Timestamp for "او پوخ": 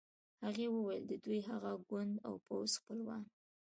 2.27-2.71